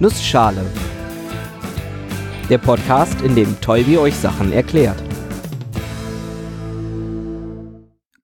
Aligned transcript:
Nussschale. 0.00 0.64
Der 2.48 2.58
Podcast, 2.58 3.20
in 3.22 3.34
dem 3.34 3.60
Tolbi 3.60 3.98
euch 3.98 4.14
Sachen 4.14 4.52
erklärt. 4.52 5.02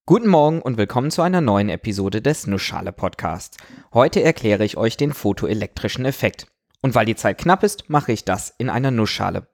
Guten 0.07 0.29
Morgen 0.29 0.63
und 0.63 0.77
willkommen 0.77 1.11
zu 1.11 1.23
einer 1.23 1.41
neuen 1.41 1.69
Episode 1.69 2.23
des 2.23 2.47
Nussschale 2.47 2.93
Podcasts. 2.93 3.57
Heute 3.93 4.23
erkläre 4.23 4.65
ich 4.65 4.77
euch 4.77 4.97
den 4.97 5.13
photoelektrischen 5.13 6.05
Effekt. 6.05 6.47
Und 6.81 6.95
weil 6.95 7.07
die 7.07 7.17
Zeit 7.17 7.39
knapp 7.39 7.65
ist, 7.65 7.91
mache 7.91 8.13
ich 8.13 8.25
das 8.25 8.55
in 8.57 8.71
einer 8.71 8.93
Nussschale. 8.93 9.49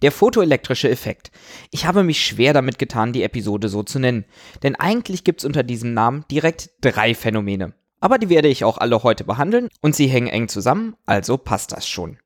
Der 0.00 0.12
photoelektrische 0.12 0.88
Effekt. 0.88 1.32
Ich 1.72 1.86
habe 1.86 2.04
mich 2.04 2.24
schwer 2.24 2.52
damit 2.52 2.78
getan, 2.78 3.12
die 3.12 3.24
Episode 3.24 3.68
so 3.68 3.82
zu 3.82 3.98
nennen, 3.98 4.26
denn 4.62 4.76
eigentlich 4.76 5.24
gibt 5.24 5.40
es 5.40 5.44
unter 5.44 5.64
diesem 5.64 5.92
Namen 5.92 6.24
direkt 6.30 6.70
drei 6.82 7.16
Phänomene. 7.16 7.74
Aber 8.00 8.18
die 8.18 8.28
werde 8.28 8.48
ich 8.48 8.64
auch 8.64 8.78
alle 8.78 9.02
heute 9.02 9.24
behandeln 9.24 9.68
und 9.80 9.94
sie 9.94 10.06
hängen 10.06 10.28
eng 10.28 10.48
zusammen, 10.48 10.96
also 11.06 11.36
passt 11.36 11.72
das 11.72 11.88
schon. 11.88 12.18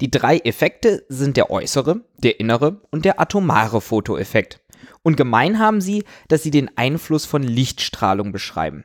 Die 0.00 0.10
drei 0.10 0.38
Effekte 0.38 1.04
sind 1.08 1.36
der 1.36 1.50
äußere, 1.50 2.02
der 2.18 2.38
innere 2.40 2.82
und 2.90 3.04
der 3.04 3.20
atomare 3.20 3.80
Fotoeffekt. 3.80 4.60
Und 5.02 5.16
gemein 5.16 5.58
haben 5.58 5.80
sie, 5.80 6.04
dass 6.28 6.42
sie 6.42 6.50
den 6.50 6.76
Einfluss 6.76 7.24
von 7.24 7.42
Lichtstrahlung 7.42 8.32
beschreiben. 8.32 8.84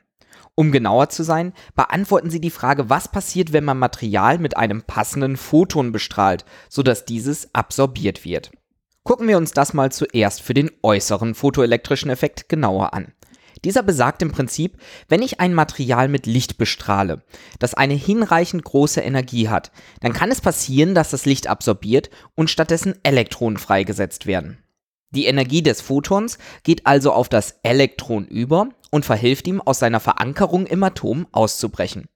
Um 0.55 0.71
genauer 0.71 1.09
zu 1.09 1.23
sein, 1.23 1.53
beantworten 1.75 2.29
sie 2.29 2.41
die 2.41 2.49
Frage, 2.49 2.89
was 2.89 3.07
passiert, 3.07 3.53
wenn 3.53 3.63
man 3.63 3.79
Material 3.79 4.37
mit 4.37 4.57
einem 4.57 4.83
passenden 4.83 5.37
Photon 5.37 5.91
bestrahlt, 5.91 6.45
sodass 6.69 7.05
dieses 7.05 7.53
absorbiert 7.55 8.25
wird. 8.25 8.51
Gucken 9.03 9.27
wir 9.27 9.37
uns 9.37 9.51
das 9.51 9.73
mal 9.73 9.91
zuerst 9.91 10.41
für 10.41 10.53
den 10.53 10.69
äußeren 10.83 11.33
photoelektrischen 11.33 12.11
Effekt 12.11 12.49
genauer 12.49 12.93
an. 12.93 13.13
Dieser 13.63 13.83
besagt 13.83 14.21
im 14.21 14.31
Prinzip, 14.31 14.77
wenn 15.07 15.21
ich 15.21 15.39
ein 15.39 15.53
Material 15.53 16.07
mit 16.07 16.25
Licht 16.25 16.57
bestrahle, 16.57 17.23
das 17.59 17.73
eine 17.75 17.93
hinreichend 17.93 18.63
große 18.63 19.01
Energie 19.01 19.49
hat, 19.49 19.71
dann 19.99 20.13
kann 20.13 20.31
es 20.31 20.41
passieren, 20.41 20.95
dass 20.95 21.11
das 21.11 21.25
Licht 21.25 21.47
absorbiert 21.47 22.09
und 22.35 22.49
stattdessen 22.49 22.95
Elektronen 23.03 23.57
freigesetzt 23.57 24.25
werden. 24.25 24.57
Die 25.11 25.25
Energie 25.25 25.61
des 25.61 25.81
Photons 25.81 26.37
geht 26.63 26.87
also 26.87 27.11
auf 27.11 27.29
das 27.29 27.59
Elektron 27.63 28.25
über 28.25 28.69
und 28.91 29.05
verhilft 29.05 29.47
ihm, 29.47 29.61
aus 29.61 29.79
seiner 29.79 29.99
Verankerung 29.99 30.65
im 30.65 30.83
Atom 30.83 31.27
auszubrechen. 31.31 32.07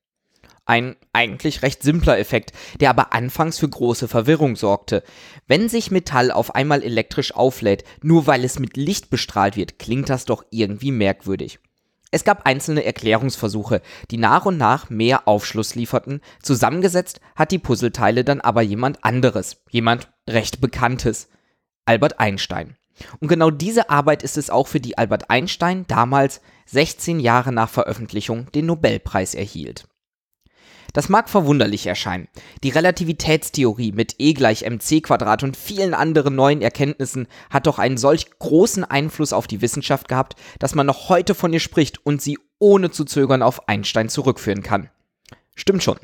Ein 0.66 0.96
eigentlich 1.14 1.62
recht 1.62 1.84
simpler 1.84 2.18
Effekt, 2.18 2.52
der 2.80 2.90
aber 2.90 3.14
anfangs 3.14 3.60
für 3.60 3.70
große 3.70 4.08
Verwirrung 4.08 4.56
sorgte. 4.56 5.04
Wenn 5.48 5.70
sich 5.70 5.92
Metall 5.92 6.32
auf 6.32 6.56
einmal 6.56 6.82
elektrisch 6.82 7.36
auflädt, 7.36 7.84
nur 8.02 8.26
weil 8.26 8.44
es 8.44 8.58
mit 8.58 8.76
Licht 8.76 9.12
bestrahlt 9.12 9.56
wird, 9.56 9.78
klingt 9.78 10.10
das 10.10 10.26
doch 10.26 10.44
irgendwie 10.50 10.92
merkwürdig. 10.92 11.60
Es 12.10 12.24
gab 12.24 12.48
einzelne 12.48 12.84
Erklärungsversuche, 12.84 13.82
die 14.10 14.18
nach 14.18 14.46
und 14.46 14.58
nach 14.58 14.90
mehr 14.90 15.28
Aufschluss 15.28 15.76
lieferten. 15.76 16.22
Zusammengesetzt 16.42 17.20
hat 17.36 17.52
die 17.52 17.60
Puzzleteile 17.60 18.24
dann 18.24 18.42
aber 18.42 18.62
jemand 18.62 19.04
anderes, 19.04 19.58
jemand 19.70 20.10
recht 20.28 20.62
Bekanntes, 20.62 21.28
Albert 21.86 22.20
Einstein. 22.20 22.78
Und 23.20 23.28
genau 23.28 23.52
diese 23.52 23.90
Arbeit 23.90 24.24
ist 24.24 24.38
es 24.38 24.50
auch, 24.50 24.68
für 24.68 24.80
die 24.80 24.98
Albert 24.98 25.30
Einstein 25.30 25.86
damals 25.88 26.42
16 26.68 27.20
Jahre 27.20 27.52
nach 27.52 27.70
Veröffentlichung 27.70 28.52
den 28.54 28.68
Nobelpreis 28.68 29.36
erhielt. 29.36 29.88
Das 30.96 31.10
mag 31.10 31.30
verwunderlich 31.30 31.88
erscheinen. 31.88 32.30
Die 32.64 32.70
Relativitätstheorie 32.70 33.92
mit 33.92 34.16
E 34.18 34.32
gleich 34.32 34.62
mc 34.62 35.02
Quadrat 35.02 35.44
und 35.44 35.58
vielen 35.58 35.94
anderen 35.94 36.36
neuen 36.36 36.62
Erkenntnissen 36.62 37.28
hat 37.50 37.68
doch 37.68 37.80
einen 37.80 37.98
solch 37.98 38.40
großen 38.40 38.86
Einfluss 38.86 39.34
auf 39.34 39.46
die 39.46 39.62
Wissenschaft 39.62 40.08
gehabt, 40.08 40.38
dass 40.58 40.74
man 40.74 40.86
noch 40.86 41.10
heute 41.10 41.36
von 41.36 41.52
ihr 41.52 41.60
spricht 41.60 42.06
und 42.06 42.22
sie 42.22 42.40
ohne 42.60 42.92
zu 42.92 43.04
zögern 43.04 43.42
auf 43.42 43.68
Einstein 43.68 44.08
zurückführen 44.08 44.64
kann. 44.64 44.90
Stimmt 45.54 45.84
schon. 45.84 45.98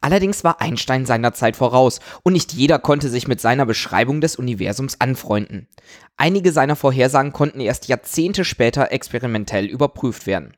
Allerdings 0.00 0.44
war 0.44 0.60
Einstein 0.60 1.04
seiner 1.04 1.32
Zeit 1.32 1.56
voraus 1.56 1.98
und 2.22 2.32
nicht 2.32 2.52
jeder 2.52 2.78
konnte 2.78 3.08
sich 3.08 3.26
mit 3.26 3.40
seiner 3.40 3.66
Beschreibung 3.66 4.20
des 4.20 4.36
Universums 4.36 5.00
anfreunden. 5.00 5.66
Einige 6.16 6.52
seiner 6.52 6.76
Vorhersagen 6.76 7.32
konnten 7.32 7.58
erst 7.58 7.88
Jahrzehnte 7.88 8.44
später 8.44 8.92
experimentell 8.92 9.64
überprüft 9.64 10.28
werden. 10.28 10.52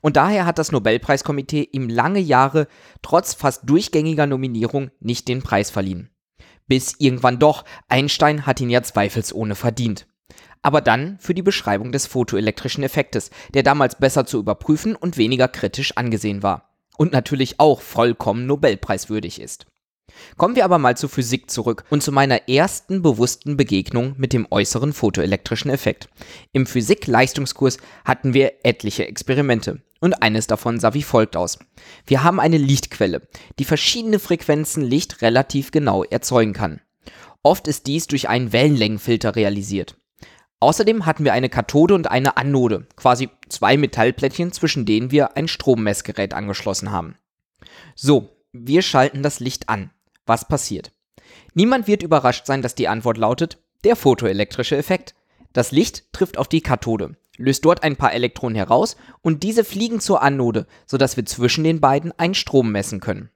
Und 0.00 0.16
daher 0.16 0.46
hat 0.46 0.58
das 0.58 0.72
Nobelpreiskomitee 0.72 1.68
ihm 1.72 1.88
lange 1.88 2.20
Jahre 2.20 2.66
trotz 3.02 3.34
fast 3.34 3.68
durchgängiger 3.68 4.26
Nominierung 4.26 4.90
nicht 5.00 5.28
den 5.28 5.42
Preis 5.42 5.70
verliehen. 5.70 6.10
Bis 6.66 6.94
irgendwann 6.98 7.38
doch, 7.38 7.64
Einstein 7.88 8.46
hat 8.46 8.60
ihn 8.60 8.70
ja 8.70 8.82
zweifelsohne 8.82 9.54
verdient. 9.54 10.06
Aber 10.60 10.80
dann 10.80 11.18
für 11.20 11.34
die 11.34 11.42
Beschreibung 11.42 11.92
des 11.92 12.06
photoelektrischen 12.06 12.84
Effektes, 12.84 13.30
der 13.54 13.62
damals 13.62 13.96
besser 13.96 14.26
zu 14.26 14.38
überprüfen 14.38 14.96
und 14.96 15.16
weniger 15.16 15.48
kritisch 15.48 15.96
angesehen 15.96 16.42
war. 16.42 16.74
Und 16.96 17.12
natürlich 17.12 17.60
auch 17.60 17.80
vollkommen 17.80 18.46
Nobelpreiswürdig 18.46 19.40
ist. 19.40 19.66
Kommen 20.36 20.56
wir 20.56 20.64
aber 20.64 20.78
mal 20.78 20.96
zur 20.96 21.08
Physik 21.08 21.50
zurück 21.50 21.84
und 21.90 22.02
zu 22.02 22.12
meiner 22.12 22.48
ersten 22.48 23.02
bewussten 23.02 23.56
Begegnung 23.56 24.14
mit 24.16 24.32
dem 24.32 24.46
äußeren 24.50 24.92
photoelektrischen 24.92 25.70
Effekt. 25.70 26.08
Im 26.52 26.66
Physik-Leistungskurs 26.66 27.78
hatten 28.04 28.34
wir 28.34 28.64
etliche 28.64 29.06
Experimente 29.06 29.82
und 30.00 30.22
eines 30.22 30.46
davon 30.46 30.80
sah 30.80 30.94
wie 30.94 31.02
folgt 31.02 31.36
aus. 31.36 31.58
Wir 32.06 32.22
haben 32.22 32.40
eine 32.40 32.58
Lichtquelle, 32.58 33.22
die 33.58 33.64
verschiedene 33.64 34.18
Frequenzen 34.18 34.82
Licht 34.82 35.22
relativ 35.22 35.70
genau 35.70 36.04
erzeugen 36.04 36.52
kann. 36.52 36.80
Oft 37.42 37.68
ist 37.68 37.86
dies 37.86 38.06
durch 38.06 38.28
einen 38.28 38.52
Wellenlängenfilter 38.52 39.36
realisiert. 39.36 39.96
Außerdem 40.60 41.06
hatten 41.06 41.24
wir 41.24 41.32
eine 41.32 41.48
Kathode 41.48 41.94
und 41.94 42.10
eine 42.10 42.36
Anode, 42.36 42.86
quasi 42.96 43.30
zwei 43.48 43.76
Metallplättchen, 43.76 44.52
zwischen 44.52 44.86
denen 44.86 45.12
wir 45.12 45.36
ein 45.36 45.46
Strommessgerät 45.46 46.34
angeschlossen 46.34 46.90
haben. 46.90 47.16
So, 47.94 48.36
wir 48.52 48.82
schalten 48.82 49.22
das 49.22 49.38
Licht 49.38 49.68
an. 49.68 49.90
Was 50.28 50.46
passiert? 50.46 50.92
Niemand 51.54 51.86
wird 51.86 52.02
überrascht 52.02 52.44
sein, 52.44 52.60
dass 52.60 52.74
die 52.74 52.86
Antwort 52.86 53.16
lautet, 53.16 53.58
der 53.84 53.96
photoelektrische 53.96 54.76
Effekt. 54.76 55.14
Das 55.54 55.72
Licht 55.72 56.12
trifft 56.12 56.36
auf 56.36 56.48
die 56.48 56.60
Kathode, 56.60 57.16
löst 57.38 57.64
dort 57.64 57.82
ein 57.82 57.96
paar 57.96 58.12
Elektronen 58.12 58.54
heraus 58.54 58.98
und 59.22 59.42
diese 59.42 59.64
fliegen 59.64 60.00
zur 60.00 60.22
Anode, 60.22 60.66
sodass 60.86 61.16
wir 61.16 61.24
zwischen 61.24 61.64
den 61.64 61.80
beiden 61.80 62.12
einen 62.18 62.34
Strom 62.34 62.70
messen 62.70 63.00
können. 63.00 63.30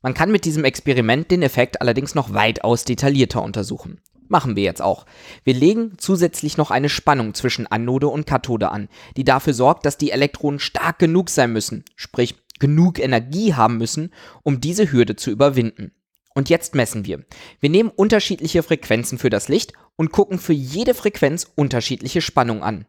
Man 0.00 0.14
kann 0.14 0.32
mit 0.32 0.46
diesem 0.46 0.64
Experiment 0.64 1.30
den 1.30 1.42
Effekt 1.42 1.82
allerdings 1.82 2.14
noch 2.14 2.32
weitaus 2.32 2.84
detaillierter 2.84 3.42
untersuchen. 3.42 4.00
Machen 4.26 4.56
wir 4.56 4.62
jetzt 4.62 4.80
auch. 4.80 5.04
Wir 5.44 5.54
legen 5.54 5.96
zusätzlich 5.98 6.56
noch 6.56 6.70
eine 6.70 6.88
Spannung 6.88 7.34
zwischen 7.34 7.66
Anode 7.66 8.08
und 8.08 8.26
Kathode 8.26 8.70
an, 8.70 8.88
die 9.18 9.24
dafür 9.24 9.52
sorgt, 9.52 9.84
dass 9.84 9.98
die 9.98 10.12
Elektronen 10.12 10.60
stark 10.60 10.98
genug 10.98 11.28
sein 11.28 11.52
müssen, 11.52 11.84
sprich 11.94 12.36
genug 12.58 12.98
Energie 12.98 13.52
haben 13.52 13.76
müssen, 13.76 14.14
um 14.42 14.60
diese 14.60 14.90
Hürde 14.90 15.14
zu 15.16 15.30
überwinden. 15.30 15.92
Und 16.38 16.48
jetzt 16.50 16.76
messen 16.76 17.04
wir. 17.04 17.24
Wir 17.58 17.68
nehmen 17.68 17.90
unterschiedliche 17.90 18.62
Frequenzen 18.62 19.18
für 19.18 19.28
das 19.28 19.48
Licht 19.48 19.72
und 19.96 20.12
gucken 20.12 20.38
für 20.38 20.52
jede 20.52 20.94
Frequenz 20.94 21.50
unterschiedliche 21.56 22.20
Spannung 22.20 22.62
an. 22.62 22.86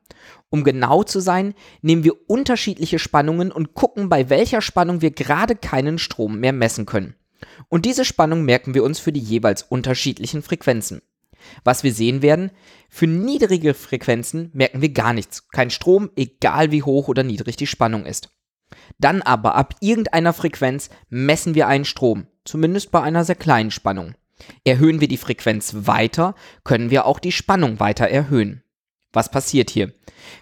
Um 0.52 0.64
genau 0.64 1.02
zu 1.02 1.20
sein, 1.20 1.56
nehmen 1.82 2.04
wir 2.04 2.30
unterschiedliche 2.30 3.00
Spannungen 3.00 3.52
und 3.52 3.74
gucken, 3.74 4.08
bei 4.08 4.30
welcher 4.30 4.62
Spannung 4.62 5.02
wir 5.02 5.10
gerade 5.10 5.56
keinen 5.56 5.98
Strom 5.98 6.40
mehr 6.40 6.54
messen 6.54 6.86
können. 6.86 7.16
Und 7.70 7.86
diese 7.86 8.06
Spannung 8.06 8.46
merken 8.46 8.76
wir 8.76 8.84
uns 8.84 9.00
für 9.00 9.12
die 9.12 9.20
jeweils 9.20 9.64
unterschiedlichen 9.64 10.44
Frequenzen. 10.44 11.02
Was 11.64 11.84
wir 11.84 11.92
sehen 11.92 12.22
werden, 12.22 12.52
für 12.88 13.08
niedrige 13.08 13.74
Frequenzen 13.74 14.52
merken 14.54 14.84
wir 14.84 14.90
gar 14.90 15.14
nichts. 15.14 15.50
Kein 15.50 15.72
Strom, 15.72 16.12
egal 16.16 16.72
wie 16.72 16.84
hoch 16.84 17.08
oder 17.08 17.24
niedrig 17.24 17.56
die 17.56 17.66
Spannung 17.66 18.06
ist. 18.06 18.30
Dann 19.00 19.24
aber 19.24 19.56
ab 19.56 19.74
irgendeiner 19.82 20.34
Frequenz 20.34 20.92
messen 21.10 21.56
wir 21.56 21.68
einen 21.68 21.86
Strom, 21.86 22.28
zumindest 22.50 22.92
bei 22.92 23.02
einer 23.02 23.24
sehr 23.24 23.36
kleinen 23.36 23.72
Spannung. 23.72 24.16
Erhöhen 24.64 25.02
wir 25.02 25.08
die 25.08 25.18
Frequenz 25.18 25.74
weiter, 25.76 26.34
können 26.64 26.90
wir 26.90 27.06
auch 27.06 27.20
die 27.20 27.32
Spannung 27.32 27.80
weiter 27.80 28.08
erhöhen. 28.08 28.64
Was 29.14 29.30
passiert 29.30 29.70
hier? 29.70 29.94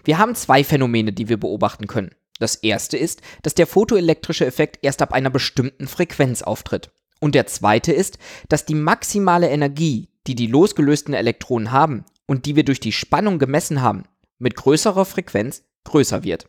Wir 0.04 0.18
haben 0.18 0.34
zwei 0.34 0.64
Phänomene, 0.64 1.12
die 1.12 1.28
wir 1.28 1.38
beobachten 1.38 1.86
können. 1.86 2.14
Das 2.38 2.54
erste 2.54 2.96
ist, 2.96 3.20
dass 3.42 3.54
der 3.54 3.66
photoelektrische 3.66 4.46
Effekt 4.46 4.78
erst 4.82 5.02
ab 5.02 5.12
einer 5.12 5.30
bestimmten 5.30 5.88
Frequenz 5.88 6.42
auftritt. 6.42 6.90
Und 7.20 7.34
der 7.34 7.46
zweite 7.46 7.92
ist, 7.92 8.18
dass 8.48 8.64
die 8.64 8.76
maximale 8.76 9.48
Energie, 9.48 10.08
die 10.26 10.34
die 10.34 10.46
losgelösten 10.46 11.14
Elektronen 11.14 11.72
haben 11.72 12.04
und 12.26 12.46
die 12.46 12.54
wir 12.56 12.64
durch 12.64 12.80
die 12.80 12.92
Spannung 12.92 13.38
gemessen 13.38 13.82
haben, 13.82 14.04
mit 14.38 14.54
größerer 14.54 15.04
Frequenz 15.04 15.64
größer 15.84 16.22
wird. 16.22 16.46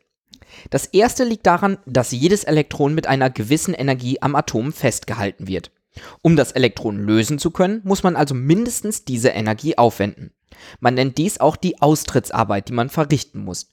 Das 0.70 0.86
erste 0.86 1.24
liegt 1.24 1.46
daran, 1.46 1.78
dass 1.86 2.12
jedes 2.12 2.44
Elektron 2.44 2.94
mit 2.94 3.08
einer 3.08 3.30
gewissen 3.30 3.74
Energie 3.74 4.22
am 4.22 4.36
Atom 4.36 4.74
festgehalten 4.74 5.48
wird. 5.48 5.72
Um 6.22 6.36
das 6.36 6.52
Elektron 6.52 6.98
lösen 6.98 7.40
zu 7.40 7.52
können, 7.52 7.82
muss 7.84 8.04
man 8.04 8.16
also 8.16 8.36
mindestens 8.36 9.06
diese 9.06 9.30
Energie 9.30 9.78
aufwenden. 9.78 10.32
Man 10.80 10.94
nennt 10.94 11.18
dies 11.18 11.40
auch 11.40 11.56
die 11.56 11.82
Austrittsarbeit, 11.82 12.70
die 12.70 12.74
man 12.74 12.90
verrichten 12.90 13.44
muss. 13.44 13.70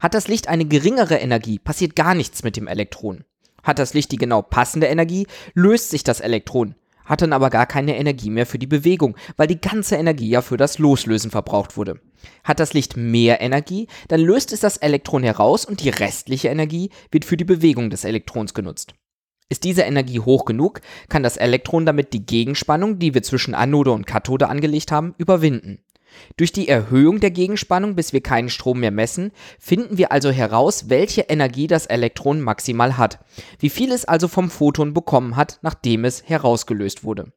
Hat 0.00 0.14
das 0.14 0.28
Licht 0.28 0.48
eine 0.48 0.64
geringere 0.64 1.16
Energie, 1.16 1.58
passiert 1.58 1.96
gar 1.96 2.14
nichts 2.14 2.42
mit 2.42 2.56
dem 2.56 2.68
Elektron. 2.68 3.24
Hat 3.62 3.78
das 3.78 3.94
Licht 3.94 4.12
die 4.12 4.16
genau 4.16 4.42
passende 4.42 4.86
Energie, 4.86 5.26
löst 5.54 5.90
sich 5.90 6.04
das 6.04 6.20
Elektron, 6.20 6.74
hat 7.08 7.22
dann 7.22 7.32
aber 7.32 7.50
gar 7.50 7.66
keine 7.66 7.96
Energie 7.96 8.30
mehr 8.30 8.46
für 8.46 8.58
die 8.58 8.66
Bewegung, 8.66 9.16
weil 9.36 9.48
die 9.48 9.60
ganze 9.60 9.96
Energie 9.96 10.28
ja 10.28 10.42
für 10.42 10.56
das 10.56 10.78
Loslösen 10.78 11.30
verbraucht 11.30 11.76
wurde. 11.76 12.00
Hat 12.44 12.60
das 12.60 12.74
Licht 12.74 12.96
mehr 12.96 13.40
Energie, 13.40 13.88
dann 14.08 14.20
löst 14.20 14.52
es 14.52 14.60
das 14.60 14.76
Elektron 14.76 15.22
heraus 15.22 15.64
und 15.64 15.82
die 15.82 15.88
restliche 15.88 16.48
Energie 16.48 16.90
wird 17.10 17.24
für 17.24 17.36
die 17.36 17.44
Bewegung 17.44 17.90
des 17.90 18.04
Elektrons 18.04 18.54
genutzt. 18.54 18.94
Ist 19.50 19.64
diese 19.64 19.82
Energie 19.82 20.20
hoch 20.20 20.44
genug, 20.44 20.82
kann 21.08 21.22
das 21.22 21.38
Elektron 21.38 21.86
damit 21.86 22.12
die 22.12 22.26
Gegenspannung, 22.26 22.98
die 22.98 23.14
wir 23.14 23.22
zwischen 23.22 23.54
Anode 23.54 23.92
und 23.92 24.06
Kathode 24.06 24.48
angelegt 24.48 24.92
haben, 24.92 25.14
überwinden. 25.16 25.78
Durch 26.36 26.52
die 26.52 26.68
Erhöhung 26.68 27.20
der 27.20 27.30
Gegenspannung, 27.30 27.94
bis 27.94 28.12
wir 28.12 28.22
keinen 28.22 28.48
Strom 28.48 28.80
mehr 28.80 28.90
messen, 28.90 29.32
finden 29.58 29.98
wir 29.98 30.12
also 30.12 30.30
heraus, 30.30 30.88
welche 30.88 31.22
Energie 31.22 31.66
das 31.66 31.86
Elektron 31.86 32.40
maximal 32.40 32.96
hat, 32.96 33.18
wie 33.58 33.70
viel 33.70 33.92
es 33.92 34.04
also 34.04 34.28
vom 34.28 34.50
Photon 34.50 34.94
bekommen 34.94 35.36
hat, 35.36 35.58
nachdem 35.62 36.04
es 36.04 36.24
herausgelöst 36.24 37.04
wurde. 37.04 37.32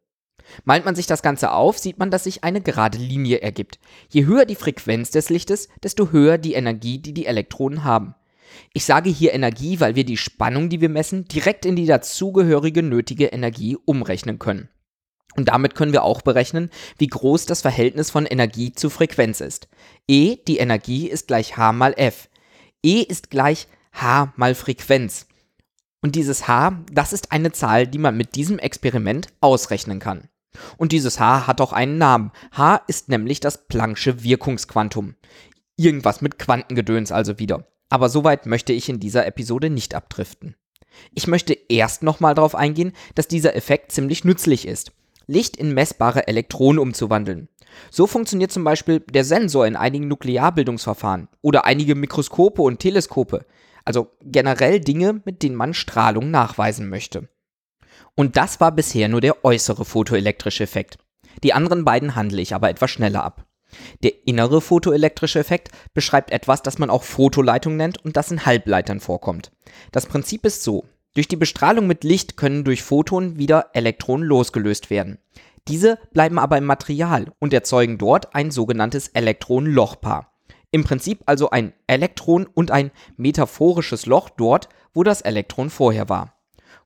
Malt 0.66 0.86
man 0.86 0.96
sich 0.96 1.08
das 1.08 1.22
Ganze 1.22 1.52
auf, 1.52 1.78
sieht 1.78 2.00
man, 2.00 2.12
dass 2.12 2.26
sich 2.26 2.44
eine 2.44 2.62
gerade 2.62 2.98
Linie 2.98 3.42
ergibt. 3.42 3.80
Je 4.10 4.26
höher 4.26 4.46
die 4.46 4.56
Frequenz 4.56 5.12
des 5.12 5.30
Lichtes, 5.30 5.70
desto 5.84 6.12
höher 6.12 6.38
die 6.38 6.54
Energie, 6.54 7.00
die 7.00 7.14
die 7.14 7.26
Elektronen 7.26 7.84
haben. 7.84 8.16
Ich 8.74 8.84
sage 8.84 9.10
hier 9.10 9.34
Energie, 9.34 9.80
weil 9.80 9.96
wir 9.96 10.04
die 10.04 10.18
Spannung, 10.18 10.70
die 10.70 10.82
wir 10.82 10.90
messen, 10.90 11.26
direkt 11.26 11.66
in 11.66 11.76
die 11.76 11.86
dazugehörige 11.86 12.84
nötige 12.84 13.28
Energie 13.28 13.78
umrechnen 13.86 14.40
können. 14.40 14.70
Und 15.36 15.48
damit 15.48 15.76
können 15.76 15.94
wir 15.94 16.04
auch 16.04 16.22
berechnen, 16.22 16.70
wie 16.98 17.08
groß 17.08 17.46
das 17.46 17.62
Verhältnis 17.62 18.10
von 18.10 18.26
Energie 18.26 18.74
zu 18.74 18.90
Frequenz 18.90 19.40
ist. 19.40 19.70
E, 20.08 20.38
die 20.48 20.58
Energie, 20.58 21.08
ist 21.08 21.28
gleich 21.28 21.58
h 21.58 21.72
mal 21.72 21.94
f. 21.96 22.30
E 22.84 23.02
ist 23.02 23.30
gleich 23.30 23.68
h 23.94 24.34
mal 24.36 24.56
Frequenz. 24.56 25.28
Und 26.02 26.16
dieses 26.16 26.48
h, 26.48 26.84
das 26.92 27.14
ist 27.14 27.32
eine 27.32 27.52
Zahl, 27.52 27.88
die 27.88 28.00
man 28.00 28.18
mit 28.18 28.36
diesem 28.36 28.60
Experiment 28.60 29.28
ausrechnen 29.40 30.00
kann. 30.00 30.28
Und 30.78 30.92
dieses 30.92 31.20
h 31.20 31.48
hat 31.48 31.62
auch 31.62 31.74
einen 31.74 31.98
Namen. 31.98 32.32
h 32.52 32.82
ist 32.88 33.08
nämlich 33.08 33.40
das 33.40 33.70
Planck'sche 33.70 34.24
Wirkungsquantum. 34.24 35.16
Irgendwas 35.78 36.22
mit 36.22 36.40
Quantengedöns 36.40 37.12
also 37.12 37.40
wieder. 37.40 37.68
Aber 37.90 38.10
soweit 38.10 38.46
möchte 38.46 38.74
ich 38.74 38.90
in 38.90 39.00
dieser 39.00 39.26
Episode 39.26 39.70
nicht 39.70 39.96
abdriften. 39.96 40.56
Ich 41.14 41.28
möchte 41.28 41.58
erst 41.70 42.04
nochmal 42.04 42.36
darauf 42.36 42.56
eingehen, 42.56 42.94
dass 43.16 43.28
dieser 43.28 43.56
Effekt 43.56 43.92
ziemlich 43.92 44.26
nützlich 44.26 44.68
ist. 44.68 44.92
Licht 45.28 45.58
in 45.58 45.74
messbare 45.74 46.28
Elektronen 46.28 46.80
umzuwandeln. 46.80 47.48
So 47.90 48.08
funktioniert 48.08 48.52
zum 48.52 48.64
Beispiel 48.64 49.00
der 49.00 49.24
Sensor 49.24 49.66
in 49.66 49.76
einigen 49.76 50.08
Nuklearbildungsverfahren 50.08 51.30
oder 51.42 51.66
einige 51.66 51.96
Mikroskope 51.96 52.62
und 52.62 52.80
Teleskope, 52.80 53.46
also 53.86 54.12
generell 54.22 54.80
Dinge, 54.80 55.22
mit 55.26 55.44
denen 55.44 55.56
man 55.56 55.74
Strahlung 55.74 56.32
nachweisen 56.32 56.90
möchte. 56.90 57.30
Und 58.16 58.38
das 58.38 58.60
war 58.60 58.72
bisher 58.72 59.08
nur 59.08 59.22
der 59.22 59.44
äußere 59.46 59.86
photoelektrische 59.86 60.64
Effekt. 60.64 60.98
Die 61.44 61.54
anderen 61.54 61.86
beiden 61.86 62.16
handle 62.16 62.42
ich 62.42 62.54
aber 62.54 62.70
etwas 62.70 62.92
schneller 62.92 63.24
ab. 63.24 63.46
Der 64.04 64.28
innere 64.28 64.60
photoelektrische 64.60 65.40
Effekt 65.40 65.70
beschreibt 65.94 66.32
etwas, 66.32 66.62
das 66.62 66.78
man 66.78 66.90
auch 66.90 67.04
Fotoleitung 67.04 67.78
nennt 67.78 68.04
und 68.04 68.18
das 68.18 68.32
in 68.32 68.46
Halbleitern 68.46 69.00
vorkommt. 69.00 69.52
Das 69.92 70.06
Prinzip 70.06 70.46
ist 70.46 70.64
so. 70.64 70.86
Durch 71.14 71.28
die 71.28 71.36
Bestrahlung 71.36 71.88
mit 71.88 72.06
Licht 72.06 72.38
können 72.38 72.64
durch 72.64 72.84
Photonen 72.84 73.38
wieder 73.38 73.72
Elektronen 73.74 74.26
losgelöst 74.26 74.90
werden. 74.90 75.18
Diese 75.68 76.00
bleiben 76.14 76.40
aber 76.40 76.58
im 76.58 76.66
Material 76.66 77.34
und 77.40 77.54
erzeugen 77.54 77.98
dort 77.98 78.34
ein 78.34 78.50
sogenanntes 78.50 79.10
Elektronenlochpaar. 79.10 80.32
Im 80.72 80.86
Prinzip 80.86 81.24
also 81.26 81.50
ein 81.50 81.74
Elektron 81.86 82.48
und 82.54 82.72
ein 82.72 82.92
metaphorisches 83.18 84.06
Loch 84.06 84.30
dort, 84.30 84.70
wo 84.94 85.04
das 85.04 85.22
Elektron 85.22 85.70
vorher 85.70 86.08
war. 86.08 86.34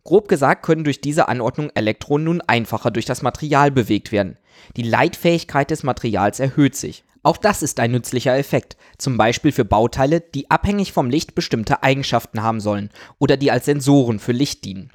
Grob 0.04 0.28
gesagt 0.28 0.66
können 0.66 0.84
durch 0.84 1.02
diese 1.02 1.28
Anordnung 1.28 1.70
Elektronen 1.76 2.26
nun 2.26 2.42
einfacher 2.42 2.90
durch 2.90 3.06
das 3.06 3.22
Material 3.22 3.70
bewegt 3.70 4.12
werden. 4.12 4.38
Die 4.76 4.84
Leitfähigkeit 4.84 5.70
des 5.70 5.84
Materials 5.84 6.40
erhöht 6.40 6.76
sich. 6.76 7.05
Auch 7.26 7.38
das 7.38 7.64
ist 7.64 7.80
ein 7.80 7.90
nützlicher 7.90 8.38
Effekt, 8.38 8.78
zum 9.00 9.18
Beispiel 9.18 9.52
für 9.52 9.66
Bauteile, 9.66 10.22
die 10.22 10.52
abhängig 10.52 10.94
vom 10.94 11.10
Licht 11.10 11.34
bestimmte 11.34 11.82
Eigenschaften 11.82 12.44
haben 12.44 12.60
sollen 12.60 12.92
oder 13.18 13.36
die 13.36 13.50
als 13.50 13.66
Sensoren 13.66 14.20
für 14.20 14.32
Licht 14.32 14.64
dienen. 14.64 14.92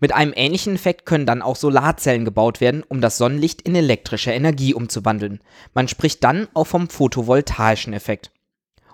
Mit 0.00 0.14
einem 0.14 0.32
ähnlichen 0.34 0.76
Effekt 0.76 1.04
können 1.04 1.26
dann 1.26 1.42
auch 1.42 1.54
Solarzellen 1.54 2.24
gebaut 2.24 2.62
werden, 2.62 2.82
um 2.88 3.02
das 3.02 3.18
Sonnenlicht 3.18 3.60
in 3.60 3.74
elektrische 3.74 4.32
Energie 4.32 4.72
umzuwandeln. 4.72 5.42
Man 5.74 5.86
spricht 5.86 6.24
dann 6.24 6.48
auch 6.54 6.66
vom 6.66 6.88
photovoltaischen 6.88 7.92
Effekt. 7.92 8.30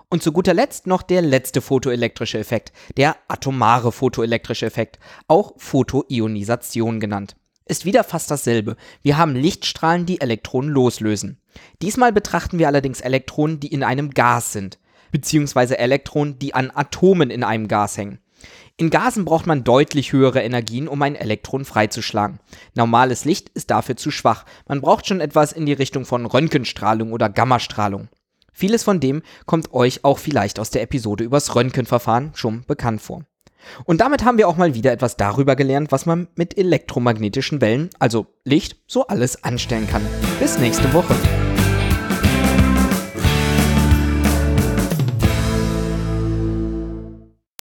Und 0.09 0.21
zu 0.21 0.33
guter 0.33 0.53
Letzt 0.53 0.85
noch 0.85 1.03
der 1.03 1.21
letzte 1.21 1.61
photoelektrische 1.61 2.37
Effekt, 2.37 2.73
der 2.97 3.15
atomare 3.29 3.93
photoelektrische 3.93 4.65
Effekt, 4.65 4.99
auch 5.29 5.53
Photoionisation 5.55 6.99
genannt. 6.99 7.37
Ist 7.65 7.85
wieder 7.85 8.03
fast 8.03 8.29
dasselbe. 8.29 8.75
Wir 9.01 9.17
haben 9.17 9.35
Lichtstrahlen, 9.35 10.05
die 10.05 10.19
Elektronen 10.19 10.69
loslösen. 10.69 11.39
Diesmal 11.81 12.11
betrachten 12.11 12.59
wir 12.59 12.67
allerdings 12.67 12.99
Elektronen, 12.99 13.59
die 13.59 13.67
in 13.67 13.83
einem 13.83 14.11
Gas 14.11 14.51
sind, 14.51 14.79
beziehungsweise 15.11 15.77
Elektronen, 15.77 16.39
die 16.39 16.53
an 16.53 16.71
Atomen 16.73 17.29
in 17.29 17.43
einem 17.43 17.67
Gas 17.67 17.97
hängen. 17.97 18.19
In 18.75 18.89
Gasen 18.89 19.23
braucht 19.23 19.45
man 19.45 19.63
deutlich 19.63 20.11
höhere 20.11 20.41
Energien, 20.41 20.87
um 20.87 21.01
ein 21.01 21.15
Elektron 21.15 21.63
freizuschlagen. 21.63 22.39
Normales 22.73 23.23
Licht 23.23 23.49
ist 23.49 23.69
dafür 23.69 23.95
zu 23.95 24.11
schwach. 24.11 24.45
Man 24.67 24.81
braucht 24.81 25.07
schon 25.07 25.21
etwas 25.21 25.53
in 25.53 25.65
die 25.65 25.73
Richtung 25.73 26.05
von 26.05 26.25
Röntgenstrahlung 26.25 27.13
oder 27.13 27.29
Gammastrahlung. 27.29 28.09
Vieles 28.51 28.83
von 28.83 28.99
dem 28.99 29.21
kommt 29.45 29.73
euch 29.73 30.03
auch 30.03 30.17
vielleicht 30.17 30.59
aus 30.59 30.69
der 30.69 30.81
Episode 30.81 31.23
übers 31.23 31.55
Röntgenverfahren 31.55 32.31
schon 32.35 32.65
bekannt 32.65 33.01
vor. 33.01 33.23
Und 33.85 34.01
damit 34.01 34.23
haben 34.23 34.37
wir 34.37 34.47
auch 34.47 34.57
mal 34.57 34.73
wieder 34.73 34.91
etwas 34.91 35.17
darüber 35.17 35.55
gelernt, 35.55 35.91
was 35.91 36.05
man 36.05 36.27
mit 36.35 36.57
elektromagnetischen 36.57 37.61
Wellen, 37.61 37.89
also 37.99 38.27
Licht, 38.43 38.77
so 38.87 39.07
alles 39.07 39.43
anstellen 39.43 39.87
kann. 39.87 40.01
Bis 40.39 40.57
nächste 40.57 40.93
Woche. 40.93 41.15